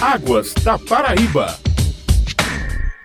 [0.00, 1.58] Águas da Paraíba.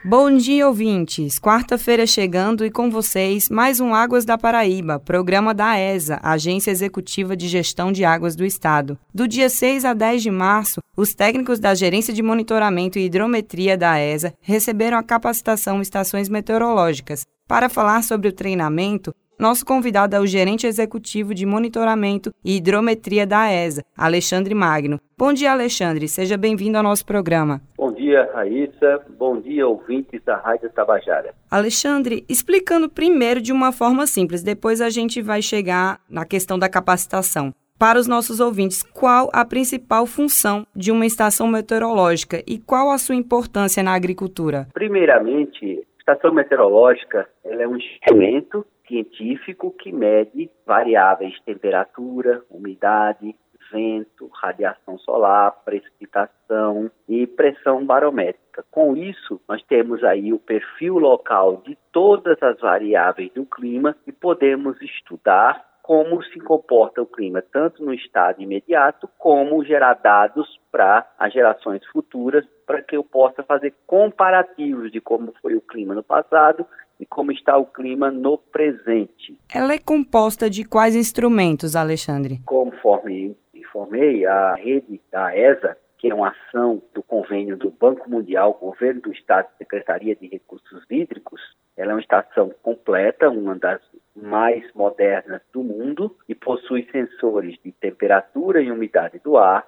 [0.05, 1.39] Bom dia, ouvintes!
[1.39, 7.35] Quarta-feira chegando e com vocês mais um Águas da Paraíba, programa da ESA, Agência Executiva
[7.35, 8.95] de Gestão de Águas do Estado.
[9.11, 13.75] Do dia 6 a 10 de março, os técnicos da Gerência de Monitoramento e Hidrometria
[13.75, 17.25] da ESA receberam a capacitação Estações Meteorológicas.
[17.47, 23.25] Para falar sobre o treinamento, nosso convidado é o gerente executivo de monitoramento e hidrometria
[23.25, 24.99] da ESA, Alexandre Magno.
[25.17, 26.07] Bom dia, Alexandre.
[26.07, 27.61] Seja bem-vindo ao nosso programa.
[27.77, 29.05] Bom dia, Raíssa.
[29.17, 31.33] Bom dia, ouvintes da Rádio Tabajara.
[31.49, 36.69] Alexandre, explicando primeiro de uma forma simples, depois a gente vai chegar na questão da
[36.69, 37.53] capacitação.
[37.77, 42.97] Para os nossos ouvintes, qual a principal função de uma estação meteorológica e qual a
[42.97, 44.67] sua importância na agricultura?
[44.73, 53.35] Primeiramente, a estação meteorológica é um instrumento científico que mede variáveis temperatura, umidade,
[53.71, 58.63] vento, radiação solar, precipitação e pressão barométrica.
[58.69, 64.11] Com isso, nós temos aí o perfil local de todas as variáveis do clima e
[64.11, 71.05] podemos estudar como se comporta o clima, tanto no estado imediato, como gerar dados para
[71.19, 76.01] as gerações futuras, para que eu possa fazer comparativos de como foi o clima no
[76.01, 76.65] passado
[76.99, 79.37] e como está o clima no presente.
[79.53, 82.39] Ela é composta de quais instrumentos, Alexandre?
[82.45, 83.35] Conforme
[83.73, 89.01] informei, a rede da ESA, que é uma ação do convênio do Banco Mundial, Governo
[89.01, 91.41] do Estado e Secretaria de Recursos Hídricos,
[91.75, 93.81] ela é uma estação completa, uma das
[94.15, 99.67] mais modernas do mundo e possui sensores de temperatura e umidade do ar,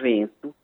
[0.00, 0.54] vento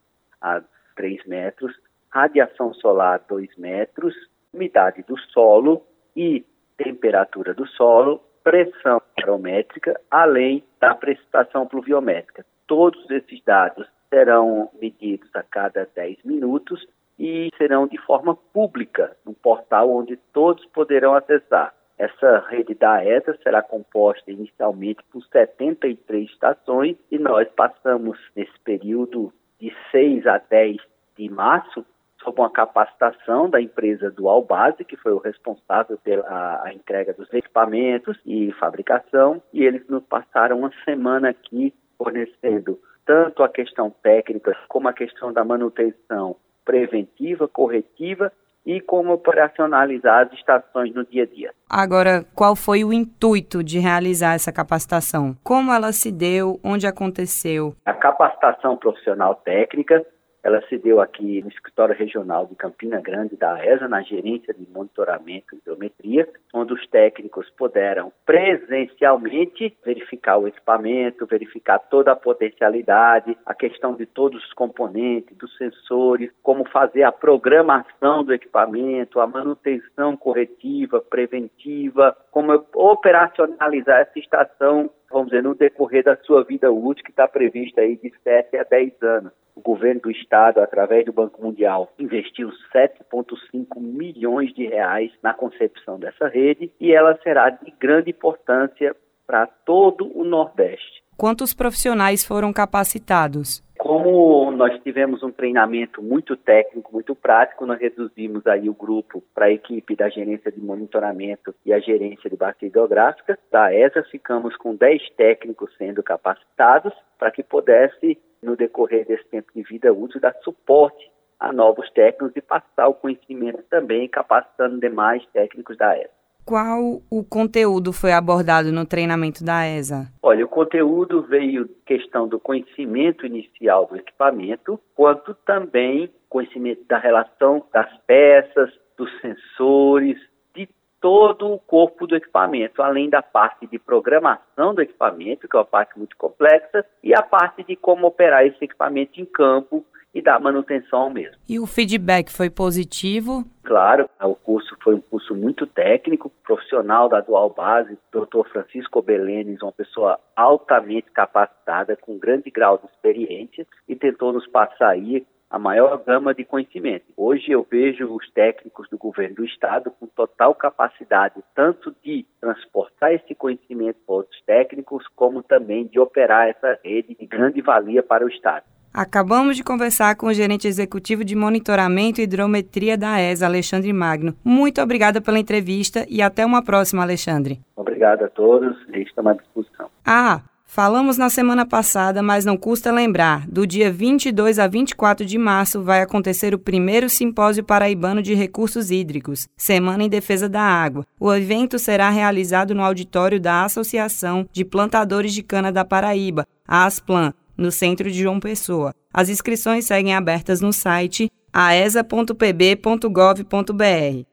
[0.40, 0.62] a
[0.94, 1.74] 3 metros,
[2.08, 4.14] radiação solar a 2 metros,
[4.52, 5.82] umidade do solo
[6.16, 6.44] e
[6.76, 12.44] temperatura do solo, pressão barométrica, além da precipitação pluviométrica.
[12.66, 16.86] Todos esses dados serão medidos a cada 10 minutos
[17.18, 21.74] e serão de forma pública, no portal onde todos poderão acessar.
[21.98, 29.32] Essa rede da ESA será composta inicialmente por 73 estações e nós passamos nesse período
[29.58, 30.76] de 6 a 10
[31.16, 31.84] de março
[32.26, 36.26] sob uma capacitação da empresa Dual Base, que foi o responsável pela
[36.64, 43.44] a entrega dos equipamentos e fabricação, e eles nos passaram uma semana aqui fornecendo tanto
[43.44, 48.32] a questão técnica como a questão da manutenção preventiva, corretiva
[48.66, 51.52] e como operacionalizar as estações no dia a dia.
[51.70, 55.36] Agora, qual foi o intuito de realizar essa capacitação?
[55.44, 56.58] Como ela se deu?
[56.64, 57.76] Onde aconteceu?
[57.86, 60.04] A capacitação profissional técnica
[60.46, 64.64] ela se deu aqui no escritório regional de Campina Grande da ESA, na gerência de
[64.70, 73.36] monitoramento e biometria, onde os técnicos puderam presencialmente verificar o equipamento, verificar toda a potencialidade,
[73.44, 79.26] a questão de todos os componentes, dos sensores, como fazer a programação do equipamento, a
[79.26, 87.04] manutenção corretiva, preventiva, como operacionalizar essa estação vamos dizer, no decorrer da sua vida útil,
[87.04, 89.32] que está prevista aí de 7 a 10 anos.
[89.54, 95.98] O governo do estado, através do Banco Mundial, investiu 7,5 milhões de reais na concepção
[95.98, 98.94] dessa rede e ela será de grande importância
[99.26, 101.02] para todo o Nordeste.
[101.16, 103.65] Quantos profissionais foram capacitados?
[103.86, 109.46] Como nós tivemos um treinamento muito técnico, muito prático, nós reduzimos aí o grupo para
[109.46, 113.38] a equipe da gerência de monitoramento e a gerência de bacia hidrográfica.
[113.48, 119.52] Da ESA ficamos com 10 técnicos sendo capacitados para que pudesse, no decorrer desse tempo
[119.54, 121.08] de vida útil, dar suporte
[121.38, 126.15] a novos técnicos e passar o conhecimento também, capacitando demais técnicos da ESA
[126.46, 130.06] qual o conteúdo foi abordado no treinamento da ESA?
[130.22, 137.64] Olha, o conteúdo veio questão do conhecimento inicial do equipamento, quanto também conhecimento da relação
[137.72, 140.16] das peças, dos sensores,
[140.54, 140.68] de
[141.00, 145.64] todo o corpo do equipamento, além da parte de programação do equipamento, que é uma
[145.64, 149.84] parte muito complexa, e a parte de como operar esse equipamento em campo
[150.16, 151.36] e dar manutenção mesmo.
[151.46, 153.44] E o feedback foi positivo?
[153.62, 158.48] Claro, o curso foi um curso muito técnico, profissional da Dual Base, Dr.
[158.50, 164.88] Francisco Belenes, uma pessoa altamente capacitada, com grande grau de experiência, e tentou nos passar
[164.88, 167.04] aí a maior gama de conhecimento.
[167.14, 173.12] Hoje eu vejo os técnicos do governo do estado com total capacidade tanto de transportar
[173.12, 178.24] esse conhecimento para outros técnicos, como também de operar essa rede de grande valia para
[178.24, 178.64] o estado.
[178.96, 184.34] Acabamos de conversar com o gerente executivo de monitoramento e hidrometria da ESA, Alexandre Magno.
[184.42, 187.60] Muito obrigada pela entrevista e até uma próxima, Alexandre.
[187.76, 189.90] Obrigado a todos e estamos à disposição.
[190.02, 193.46] Ah, Falamos na semana passada, mas não custa lembrar.
[193.46, 198.90] Do dia 22 a 24 de março vai acontecer o primeiro Simpósio Paraibano de Recursos
[198.90, 201.06] Hídricos, Semana em Defesa da Água.
[201.20, 206.84] O evento será realizado no auditório da Associação de Plantadores de Cana da Paraíba, a
[206.84, 208.94] Asplan, no centro de João Pessoa.
[209.12, 213.06] As inscrições seguem abertas no site aesa.pb.gov.br.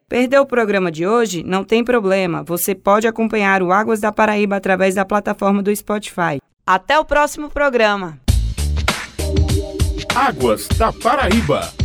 [0.10, 1.44] Perdeu o programa de hoje?
[1.44, 6.40] Não tem problema, você pode acompanhar o Águas da Paraíba através da plataforma do Spotify.
[6.66, 8.20] Até o próximo programa!
[10.16, 11.83] Águas da Paraíba.